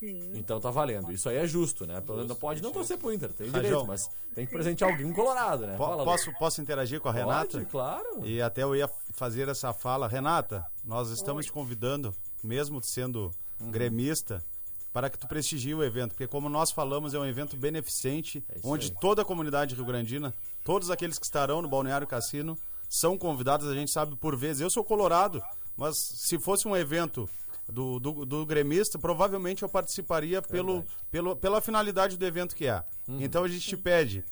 [0.00, 0.30] Sim.
[0.34, 1.10] Então tá valendo.
[1.12, 2.00] Isso aí é justo, né?
[2.00, 3.62] Pelo menos não pode não torcer pro Inter, tem Rajão.
[3.62, 5.76] direito, mas tem que presentear alguém colorado, né?
[5.76, 7.64] Po- Fala, posso, posso interagir com a Pode, Renata?
[7.64, 8.24] claro.
[8.26, 10.06] E até eu ia fazer essa fala.
[10.06, 13.30] Renata, nós estamos te convidando, mesmo sendo
[13.60, 13.72] Uhum.
[13.72, 14.44] gremista,
[14.92, 16.10] para que tu prestigie o evento.
[16.12, 18.96] Porque como nós falamos, é um evento beneficente, É isso onde aí.
[19.00, 20.32] toda a comunidade rio-grandina,
[20.64, 22.56] todos aqueles que estarão no Balneário Cassino,
[22.88, 23.66] são convidados.
[23.68, 24.60] A gente sabe por vezes.
[24.62, 25.42] Eu sou colorado,
[25.76, 27.28] mas se fosse um evento
[27.70, 32.82] do, do, do gremista, provavelmente eu participaria pelo, pelo, pela finalidade do evento que é.
[33.06, 33.20] Uhum.
[33.20, 34.24] Então a gente te pede.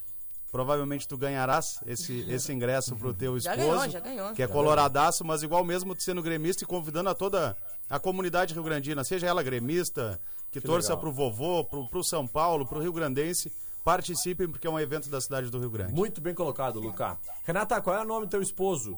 [0.50, 4.32] Provavelmente tu ganharás esse, esse ingresso pro teu Já esposo, ganhou, já ganhou.
[4.32, 7.56] que é coloradaço, mas igual mesmo tu sendo gremista e convidando a toda
[7.90, 10.18] a comunidade rio-grandina, seja ela gremista,
[10.50, 11.00] que, Que torça legal.
[11.00, 13.52] pro vovô, pro, pro São Paulo, pro Rio Grandense,
[13.84, 15.92] participem porque é um evento da cidade do Rio Grande.
[15.92, 17.18] Muito bem colocado, Luca.
[17.44, 18.96] Renata, qual é o nome do teu esposo?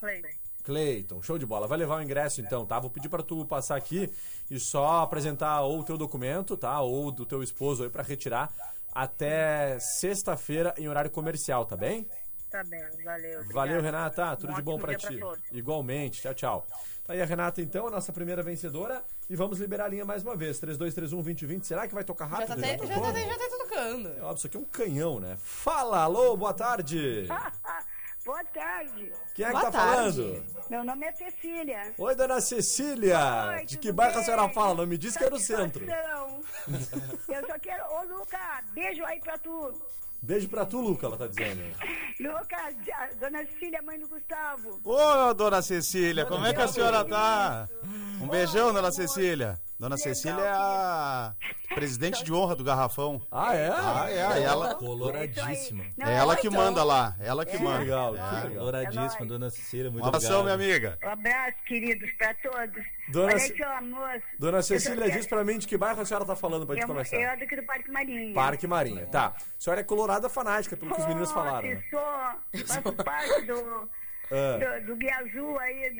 [0.00, 0.22] Clay.
[0.62, 1.66] Cleiton, show de bola.
[1.66, 2.78] Vai levar o ingresso então, tá?
[2.78, 4.10] Vou pedir pra tu passar aqui
[4.50, 6.80] e só apresentar ou o teu documento, tá?
[6.80, 8.52] Ou do teu esposo aí pra retirar
[8.92, 12.06] até sexta-feira em horário comercial, tá bem?
[12.50, 13.40] Tá bem, valeu.
[13.40, 13.54] obrigada.
[13.54, 14.36] Valeu, Renata.
[14.36, 15.18] Tudo Um de bom dia ti.
[15.18, 15.36] pra.
[15.52, 16.20] Igualmente.
[16.22, 16.66] Tchau, tchau.
[17.06, 19.04] Tá aí a Renata, então, a nossa primeira vencedora.
[19.28, 20.60] E vamos liberar a linha mais uma vez.
[20.60, 21.62] 3231-2020.
[21.62, 22.48] Será que vai tocar Já rápido?
[22.48, 23.12] tá, até, já, tocou?
[23.12, 24.08] tá, já tá tocando.
[24.08, 25.36] É óbvio, isso aqui é um canhão, né?
[25.40, 27.28] Fala, alô, boa tarde.
[28.30, 29.12] Boa tarde.
[29.34, 30.22] Quem é que Boa tá tarde.
[30.22, 30.44] falando?
[30.70, 31.92] Meu nome é Cecília.
[31.98, 33.18] Oi, dona Cecília.
[33.58, 34.74] Oi, De que bairro a senhora fala?
[34.76, 35.84] Não me diz que é no centro.
[37.28, 37.82] Eu só quero.
[37.92, 38.38] Ô, Luca,
[38.72, 39.74] beijo aí pra tu.
[40.22, 41.60] Beijo pra tu, Luca, ela tá dizendo.
[42.20, 44.80] Lucas, a dona Cecília, mãe do Gustavo.
[44.84, 47.68] Ô, dona Cecília, como é que a senhora tá?
[48.22, 49.60] Um beijão, dona Cecília.
[49.80, 51.34] Dona Cecília é a
[51.74, 53.26] presidente de honra do Garrafão.
[53.32, 53.70] Ah, é?
[53.70, 54.42] Ah, é.
[54.42, 55.84] Ela, Coloradíssima.
[55.96, 56.60] Não, é ela que então.
[56.62, 57.16] manda lá.
[57.18, 57.78] Ela que manda.
[57.78, 58.20] Legal, É.
[58.20, 58.50] legal.
[58.58, 60.92] Coloradíssima, dona Cecília, muito Um abração, minha obrigado.
[60.92, 60.98] amiga.
[61.02, 62.84] Um abraço, queridos, pra todos.
[63.10, 63.54] Dona Olha Ce-.
[64.38, 66.82] Dona Eu Cecília, diz pra mim de que bairro a senhora tá falando pra gente
[66.82, 67.16] Eu, começar.
[67.16, 68.34] eu do aqui do Parque Marinha.
[68.34, 69.28] Parque Marinha, tá.
[69.28, 71.66] A senhora é colorada fanática, pelo que os meninos falaram.
[71.68, 71.82] né?
[71.90, 73.88] Sou, faço parte do.
[74.30, 75.92] Do, do Guia Azul aí.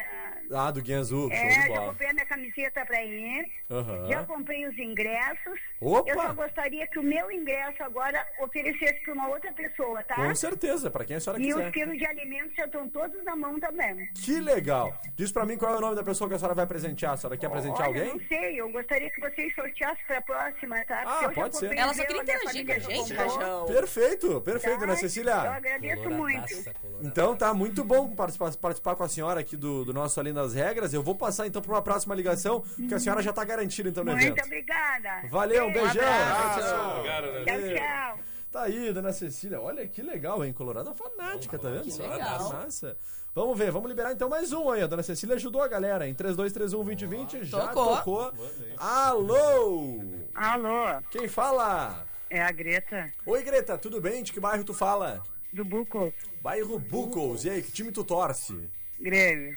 [0.51, 1.87] Na, Ah, do Guinha Azul, show de é, já bola.
[1.89, 3.47] comprei a minha camiseta pra ir.
[3.71, 4.09] Aham.
[4.09, 5.61] Já comprei os ingressos.
[5.81, 6.11] Opa!
[6.11, 10.15] Eu só gostaria que o meu ingresso agora oferecesse para uma outra pessoa, tá?
[10.17, 11.73] Com certeza, pra quem a senhora E os quiser.
[11.73, 14.09] quilos de alimentos já estão todos na mão também.
[14.15, 14.93] Que legal.
[15.15, 17.13] Diz pra mim qual é o nome da pessoa que a senhora vai presentear.
[17.15, 18.13] A senhora quer presentear Olha, alguém?
[18.21, 21.03] não sei, eu gostaria que vocês sorteassem para a próxima, tá?
[21.03, 21.77] Ah, Porque eu pode ser.
[21.79, 23.67] Ela só queria interagir com a gente, Rajão.
[23.67, 24.81] Perfeito, perfeito, tá?
[24.81, 25.35] dona Eu Cecília.
[25.37, 26.55] agradeço muito.
[27.03, 30.55] Então tá muito bom participar, participar com a senhora aqui do, do nosso Além das
[30.55, 30.93] Regras.
[30.93, 34.05] Eu vou passar então pra uma próxima ligação, porque a senhora já tá garantida então
[34.05, 34.45] no Muito evento.
[34.45, 35.29] obrigada.
[35.29, 35.93] Valeu, um beijão.
[35.95, 37.03] Tchau,
[37.45, 38.19] Tchau, tchau.
[38.53, 39.61] Tá aí, dona Cecília.
[39.61, 40.53] Olha que legal, hein?
[40.53, 41.89] Colorada fanática, tá vendo?
[41.91, 42.03] só?
[42.03, 42.53] legal.
[42.53, 42.97] Massa.
[43.33, 44.83] Vamos ver, vamos liberar então mais um aí.
[44.83, 47.45] A dona Cecília ajudou a galera em 3231-2020.
[47.45, 47.97] Já Tocou.
[47.99, 48.33] tocou.
[48.77, 50.01] Alô!
[50.35, 52.05] Alô, Quem fala?
[52.29, 54.23] é a Greta Oi, Greta, tudo bem?
[54.23, 55.23] De que bairro tu fala?
[55.53, 57.45] Do Bucos, Bairro Bucos.
[57.45, 58.57] E aí, que time tu torce?
[59.01, 59.57] Grêmio.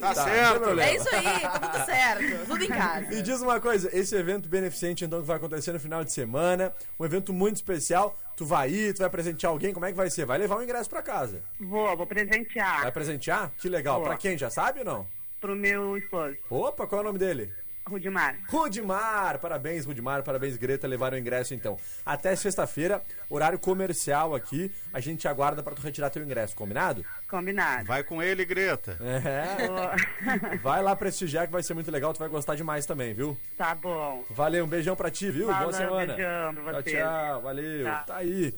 [0.00, 0.80] Tá Tá, certo.
[0.80, 2.46] É isso aí, tá tudo certo.
[2.46, 3.06] Tudo em casa.
[3.08, 6.74] Me diz uma coisa, esse evento beneficente então que vai acontecer no final de semana,
[6.98, 10.10] um evento muito especial, tu vai ir, tu vai presentear alguém, como é que vai
[10.10, 10.24] ser?
[10.24, 11.42] Vai levar um ingresso pra casa.
[11.60, 13.52] Vou, vou presentear Vai presentear?
[13.58, 13.96] Que legal.
[13.96, 14.08] Boa.
[14.08, 15.06] Pra quem, já sabe ou não?
[15.40, 17.52] pro meu esposo, Opa, qual é o nome dele?
[17.86, 18.38] Rudimar.
[18.48, 21.76] Rudimar, parabéns Rudimar, parabéns Greta, levaram o ingresso então.
[22.06, 27.04] Até sexta-feira, horário comercial aqui, a gente aguarda pra tu retirar teu ingresso, combinado?
[27.28, 27.84] Combinado.
[27.84, 28.98] Vai com ele, Greta.
[29.00, 30.56] É.
[30.58, 33.36] Vai lá prestigiar que vai ser muito legal, tu vai gostar demais também, viu?
[33.58, 34.24] tá bom.
[34.30, 35.46] Valeu, um beijão pra ti, viu?
[35.46, 36.14] Boa semana.
[36.14, 36.96] beijão pra tchau, vocês.
[36.98, 37.84] tchau, valeu.
[37.84, 38.02] Tá.
[38.04, 38.54] Tá aí.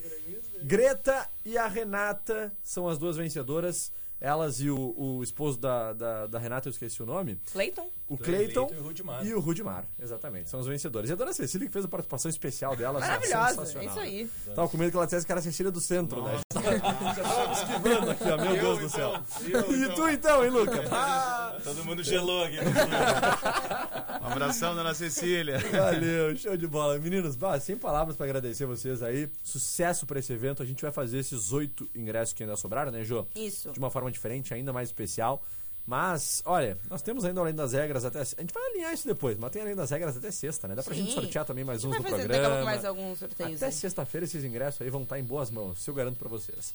[0.63, 3.91] Greta e a Renata são as duas vencedoras.
[4.19, 7.39] Elas e o, o esposo da, da, da Renata, eu esqueci o nome.
[7.51, 7.89] Cleiton?
[8.07, 9.25] O Cleiton e o Rudimar.
[9.25, 10.49] e o Rudimar, exatamente.
[10.49, 11.09] São os vencedores.
[11.09, 12.99] E a dona Cecília que fez a participação especial dela.
[12.99, 14.23] assim, Maravilhosa, é isso aí.
[14.45, 14.53] né?
[14.53, 16.39] Tava com medo que ela dissesse que era a Cecília do centro, né?
[16.53, 18.37] Já tava esquivando aqui, ó.
[18.37, 19.13] Meu Deus do céu.
[19.41, 20.83] E tu então, hein, Luca?
[20.91, 22.57] Ah, Todo mundo gelou aqui.
[24.21, 25.59] Um abração, dona Cecília.
[25.59, 26.97] Valeu, show de bola.
[26.97, 29.29] Meninos, bah, sem palavras pra agradecer vocês aí.
[29.43, 30.63] Sucesso pra esse evento.
[30.63, 33.27] A gente vai fazer esses oito ingressos que ainda sobraram, né, Jô?
[33.35, 33.71] Isso.
[33.71, 35.43] De uma forma diferente, ainda mais especial.
[35.85, 38.19] Mas, olha, nós temos ainda além das regras até.
[38.21, 40.73] A gente vai alinhar isso depois, mas tem além das regras até sexta, né?
[40.73, 41.01] Dá pra Sim.
[41.03, 42.65] gente sortear também mais uns do vai fazer daqui a pouco programa.
[42.65, 43.61] mais alguns sorteios.
[43.61, 46.73] Até sexta-feira esses ingressos aí vão estar em boas mãos, isso eu garanto pra vocês.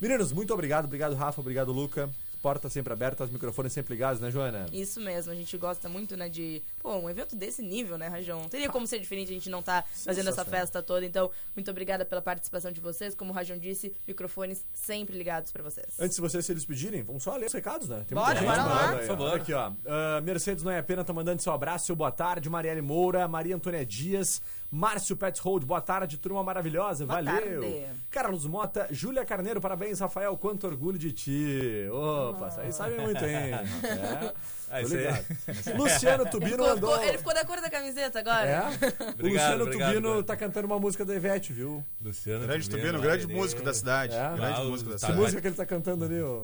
[0.00, 2.08] Meninos, muito obrigado, obrigado Rafa, obrigado Luca.
[2.46, 4.66] Portas sempre abertas, microfones sempre ligados, né, Joana?
[4.72, 6.62] Isso mesmo, a gente gosta muito, né, de...
[6.78, 8.42] Pô, um evento desse nível, né, Rajão?
[8.42, 11.04] Não teria como ser diferente a gente não tá fazendo essa festa toda.
[11.04, 13.16] Então, muito obrigada pela participação de vocês.
[13.16, 15.98] Como o Rajão disse, microfones sempre ligados pra vocês.
[15.98, 18.04] Antes de vocês se despedirem, vamos só ler os recados, né?
[18.06, 18.92] Tem Bora, bora lá.
[18.92, 19.34] Por favor.
[19.34, 19.72] Aqui, ó.
[19.84, 22.48] Ah, Mercedes Não é Pena tá mandando seu abraço, seu boa tarde.
[22.48, 27.60] Marielle Moura, Maria Antônia Dias, Márcio Pets Hold, boa tarde, turma maravilhosa, Boa valeu.
[27.62, 27.86] tarde.
[28.10, 31.88] Carlos Mota, Júlia Carneiro, parabéns, Rafael, quanto orgulho de ti.
[31.90, 33.52] Opa, isso aí sabe muito, hein?
[33.86, 34.32] É,
[34.68, 34.84] Ah, aí.
[35.78, 36.90] Luciano Ele Tubino ficou, mandou...
[36.90, 38.46] ficou- ele ficou da cor da camiseta agora.
[38.50, 38.60] É?
[38.60, 40.22] o Obrigado, Luciano obrigado, Tubino cara.
[40.24, 41.84] tá cantando uma música da Ivete, viu?
[42.02, 44.14] Luciano Grande Tubino, Tubino, grande músico da cidade.
[44.16, 44.34] É?
[44.34, 45.20] Grande Ah, músico da tá Que cidade.
[45.20, 46.42] música que ele tá cantando ali, ó?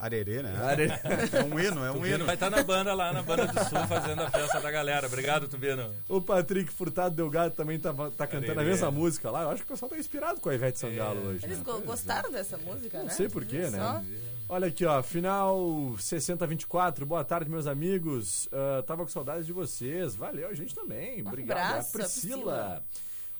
[0.00, 0.56] Arerê, né?
[0.64, 0.94] Arerê.
[1.32, 2.24] É um hino, é um Tubino hino.
[2.24, 5.06] vai estar na banda lá, na banda do Sul, fazendo a festa da galera.
[5.06, 5.92] Obrigado, Tubino.
[6.08, 9.42] O Patrick Furtado Delgado também tá, tá cantando a mesma música lá.
[9.42, 11.44] Eu acho que o pessoal tá inspirado com a Ivete Sangalo hoje.
[11.44, 11.64] Eles né?
[11.64, 13.04] go- gostaram dessa música, né?
[13.04, 13.78] Não sei porquê, né?
[13.78, 14.02] só.
[14.48, 15.02] Olha aqui, ó.
[15.02, 17.04] Final 6024.
[17.06, 18.48] Boa tarde, meus amigos.
[18.52, 20.14] Ah, tava com saudades de vocês.
[20.14, 21.20] Valeu, a gente também.
[21.20, 21.58] Obrigado.
[21.58, 22.82] abraço, a Priscila.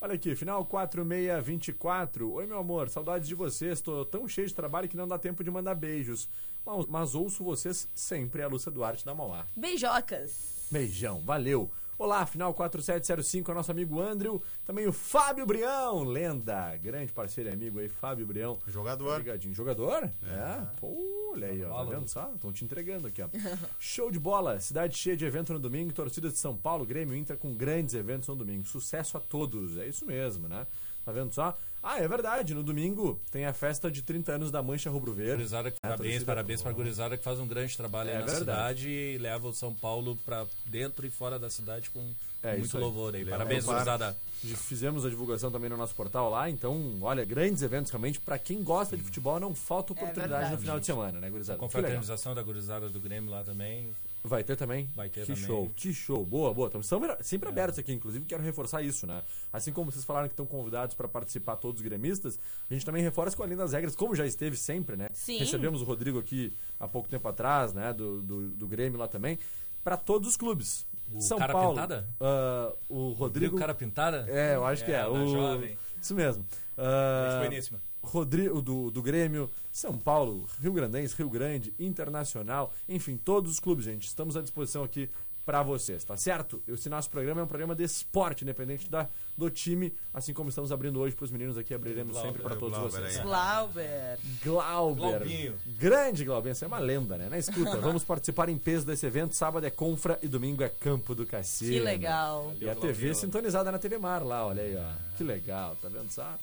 [0.03, 2.33] Olha aqui, final 4624.
[2.33, 3.83] Oi, meu amor, saudades de vocês.
[3.83, 6.27] Tô tão cheio de trabalho que não dá tempo de mandar beijos.
[6.65, 9.47] Mas, mas ouço vocês sempre, a Lúcia Duarte da Mauá.
[9.55, 10.67] Beijocas.
[10.71, 11.71] Beijão, valeu.
[12.01, 14.43] Olá, final 4705, é nosso amigo Andrew.
[14.65, 16.75] Também o Fábio Brião, lenda.
[16.79, 18.59] Grande parceiro e amigo aí, Fábio Brião.
[18.67, 19.11] Jogador.
[19.11, 19.55] Obrigadinho.
[19.55, 20.05] Jogador?
[20.05, 20.67] É.
[20.81, 21.85] Pô, olha aí, ó.
[21.85, 22.33] Tá vendo só?
[22.35, 23.29] Estão te entregando aqui, ó.
[23.79, 24.59] Show de bola.
[24.61, 25.93] Cidade cheia de evento no domingo.
[25.93, 28.65] Torcidas de São Paulo, Grêmio Inter com grandes eventos no domingo.
[28.65, 29.77] Sucesso a todos.
[29.77, 30.67] É isso mesmo, né?
[31.05, 31.55] Tá vendo só?
[31.83, 32.55] Ah, é verdade.
[32.55, 35.37] No domingo tem a festa de 30 anos da Mancha Rubro Verde.
[35.37, 38.19] Gurizada, que- É, parabéns, torcida- parabéns pra Gurizada que faz um grande trabalho aí É
[38.21, 38.41] na verdade.
[38.81, 42.01] cidade e leva o São Paulo pra dentro e fora da cidade com
[42.43, 42.83] É, muito aí.
[42.83, 43.25] louvor aí.
[43.25, 43.65] Parabéns.
[43.65, 44.15] Gurizada.
[44.43, 48.19] Fizemos a divulgação também no nosso portal lá, então, olha, grandes eventos realmente.
[48.21, 50.55] Pra quem gosta de futebol, não falta oportunidade verdade.
[50.55, 51.59] no final de semana, né, gurizada?
[51.59, 53.91] Com a confraternização da Gurizada do Grêmio lá também.
[54.23, 54.91] Vai ter também?
[54.95, 55.43] Vai ter que também.
[55.43, 56.25] show, que show.
[56.25, 56.67] Boa, boa.
[56.67, 59.23] Estamos sempre, sempre abertos aqui, inclusive quero reforçar isso, né?
[59.53, 63.03] Assim como vocês falaram que estão convidados para participar todos os gremistas, a gente também
[63.03, 65.09] reforça com a linha das regras, como já esteve sempre, né?
[65.13, 65.39] Sim.
[65.39, 67.93] Recebemos o Rodrigo aqui há pouco tempo atrás, né?
[67.95, 69.39] Do, do, do Grêmio lá também,
[69.83, 70.87] para todos os clubes.
[71.13, 71.75] O São cara Paulo.
[71.75, 72.09] pintada?
[72.21, 73.25] ah, o Rodrigo.
[73.25, 74.27] Rodrigo Cara Pintada?
[74.29, 75.03] É, eu acho que é.
[75.03, 75.27] da o...
[75.27, 75.77] jovem.
[76.01, 76.47] Isso mesmo.
[76.79, 77.90] Gente boníssima.
[78.03, 83.85] Rodrigo do, do Grêmio, São Paulo, Rio Grandense, Rio Grande, Internacional, enfim, todos os clubes,
[83.85, 84.07] gente.
[84.07, 85.09] Estamos à disposição aqui
[85.45, 86.63] para vocês, tá certo?
[86.69, 90.71] Esse nosso programa é um programa de esporte, independente da, do time, assim como estamos
[90.71, 93.17] abrindo hoje para os meninos aqui, abriremos Glauber, sempre para o todos Glauber vocês.
[93.19, 93.23] aí.
[93.25, 94.19] Glauber.
[94.45, 95.01] Glauber.
[95.01, 95.55] Glaubinho.
[95.79, 97.29] Grande Glaubinho, você é uma lenda, né?
[97.29, 99.35] Na escuta, vamos participar em peso desse evento.
[99.35, 101.73] Sábado é Confra e domingo é Campo do Cassino.
[101.73, 102.55] Que legal.
[102.61, 103.15] E a TV Glaubinho.
[103.17, 105.17] sintonizada na TV Mar lá, olha aí, ó.
[105.17, 106.39] Que legal, tá vendo só?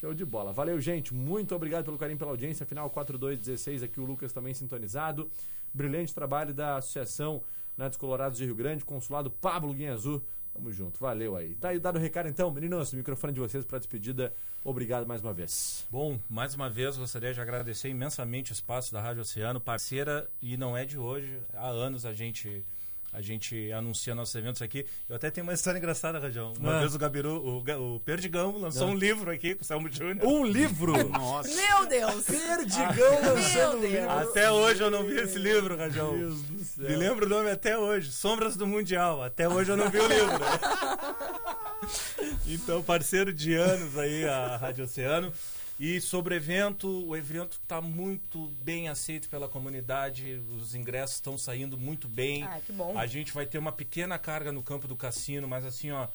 [0.00, 0.52] Show de bola.
[0.52, 1.12] Valeu, gente.
[1.12, 2.64] Muito obrigado pelo carinho, pela audiência.
[2.64, 5.28] Final 4216, aqui o Lucas também sintonizado.
[5.74, 7.42] Brilhante trabalho da Associação
[7.76, 10.22] né, dos Colorados de Rio Grande, consulado Pablo Guinha Azul.
[10.52, 11.56] Tamo junto, valeu aí.
[11.56, 14.32] Tá aí dado o recado então, meninos, o microfone de vocês para despedida.
[14.62, 15.84] Obrigado mais uma vez.
[15.90, 20.56] Bom, mais uma vez gostaria de agradecer imensamente o espaço da Rádio Oceano, parceira, e
[20.56, 21.40] não é de hoje.
[21.52, 22.64] Há anos a gente
[23.12, 24.84] a gente anuncia nossos eventos aqui.
[25.08, 26.52] Eu até tenho uma história engraçada, Rajão.
[26.58, 26.80] Uma Ah.
[26.80, 28.90] vez o Gabiru, o, o Perdigão lançou Ah.
[28.90, 30.26] um livro aqui com o Selmo Júnior.
[30.26, 30.92] Um livro!
[31.08, 31.48] Nossa.
[31.54, 32.24] Meu Deus.
[32.24, 34.10] Perdigão lançando um livro.
[34.10, 36.16] Até hoje eu não vi esse livro, Rajão.
[36.18, 36.88] Deus do céu.
[36.88, 38.10] Me lembro o nome até hoje.
[38.12, 39.22] Sombras do Mundial.
[39.22, 40.38] Até hoje eu não vi o livro.
[42.46, 45.32] então, parceiro de anos aí, a Rádio Oceano.
[45.78, 51.38] E sobre o evento, o evento está muito bem aceito pela comunidade, os ingressos estão
[51.38, 52.42] saindo muito bem.
[52.42, 52.98] Ah, que bom.
[52.98, 56.08] A gente vai ter uma pequena carga no campo do cassino, mas assim, ó,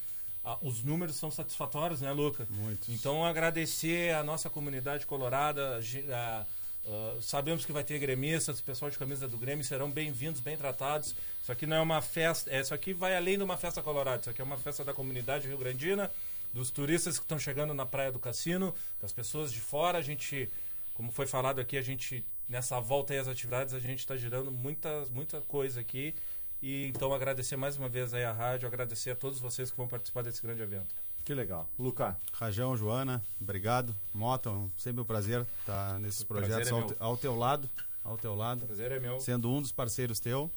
[0.43, 2.45] a- os números são satisfatórios, né, Luca?
[2.49, 2.89] Muitos.
[2.89, 5.79] Então, agradecer a nossa comunidade colorada.
[6.11, 6.45] a-
[6.85, 10.57] a- sabemos que vai ter gremistas, o pessoal de camisa do Grêmio serão bem-vindos, bem
[10.57, 11.15] tratados.
[11.41, 14.19] Isso aqui não é uma festa, é, isso aqui vai além de uma festa colorada.
[14.19, 16.11] Isso aqui é uma festa da comunidade rio-grandina,
[16.53, 19.97] dos turistas que estão chegando na Praia do Cassino, das pessoas de fora.
[19.97, 20.49] A gente,
[20.93, 24.51] como foi falado aqui, a gente, nessa volta aí às atividades, a gente está girando
[24.51, 26.13] muita, muita coisa aqui.
[26.61, 29.87] E então agradecer mais uma vez aí a rádio, agradecer a todos vocês que vão
[29.87, 30.95] participar desse grande evento.
[31.25, 31.67] Que legal.
[31.79, 33.95] Luca, Rajão, Joana, obrigado.
[34.13, 37.69] Mota, sempre um prazer estar nesses O prazer projetos é ao, te- ao teu lado.
[38.03, 38.65] Ao teu lado.
[38.65, 39.19] Prazer é meu.
[39.21, 40.51] Sendo um dos parceiros teu.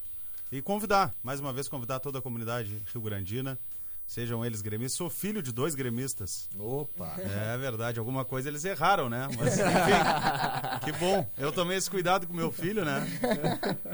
[0.50, 3.58] E convidar, mais uma vez, convidar toda a comunidade rio-grandina.
[4.06, 4.96] Sejam eles gremistas.
[4.96, 6.48] Sou filho de dois gremistas.
[6.58, 7.16] Opa!
[7.18, 9.28] É verdade, alguma coisa eles erraram, né?
[9.36, 11.28] Mas enfim, que bom.
[11.36, 13.04] Eu tomei esse cuidado com meu filho, né?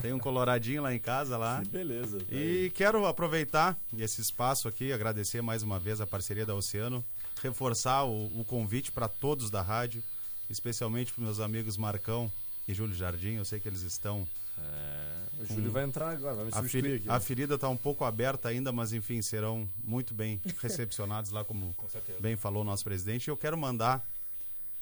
[0.02, 1.62] Tem um coloradinho lá em casa lá.
[1.62, 2.18] Que beleza.
[2.18, 7.04] tá E quero aproveitar esse espaço aqui, agradecer mais uma vez a parceria da Oceano,
[7.42, 10.02] reforçar o, o convite para todos da rádio,
[10.50, 12.30] especialmente para meus amigos Marcão
[12.66, 14.26] e Júlio Jardim, eu sei que eles estão.
[14.58, 17.10] É, o Júlio vai entrar agora, vai me a, substituir feri- aqui.
[17.10, 21.74] a ferida está um pouco aberta ainda, mas enfim, serão muito bem recepcionados lá, como
[21.88, 22.18] certeza.
[22.20, 23.26] bem falou o nosso presidente.
[23.26, 24.06] E eu quero mandar,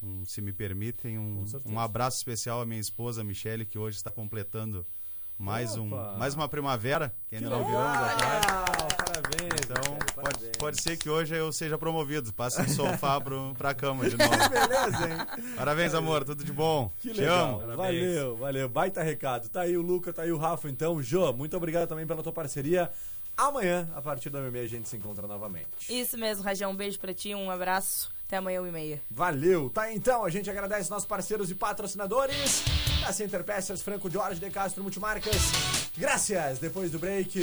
[0.02, 4.10] um, se me permitem, um, um abraço especial à minha esposa, Michele, que hoje está
[4.10, 4.84] completando
[5.40, 5.86] mais, um,
[6.18, 7.70] mais uma primavera, que ainda não legal!
[7.82, 8.46] viramos atrás.
[8.96, 10.56] Parabéns, Então, pode, parabéns.
[10.58, 12.32] pode ser que hoje eu seja promovido.
[12.32, 14.30] Passe do sofá pro, pra cama de novo.
[14.50, 15.52] Beleza, hein?
[15.56, 16.24] Parabéns, amor.
[16.24, 16.92] Tudo de bom.
[17.00, 17.60] Que Te legal.
[17.62, 17.76] amo.
[17.76, 18.68] Valeu, valeu.
[18.68, 19.48] Baita recado.
[19.48, 21.02] Tá aí o Luca, tá aí o Rafa, então.
[21.02, 22.90] Jô, muito obrigado também pela tua parceria.
[23.36, 25.66] Amanhã, a partir da meia, a gente se encontra novamente.
[25.88, 26.72] Isso mesmo, Rajão.
[26.72, 28.10] Um beijo pra ti, um abraço.
[28.26, 28.98] Até amanhã, 1h30.
[29.10, 29.70] Valeu.
[29.70, 32.64] Tá então, a gente agradece nossos parceiros e patrocinadores.
[33.00, 35.34] Da Center Peças, Franco Jorge de Castro Multimarcas.
[35.96, 36.58] Graças.
[36.58, 37.42] Depois do break,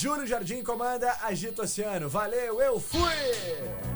[0.00, 2.08] Júlio Jardim comanda Agito Oceano.
[2.08, 3.95] Valeu, eu fui!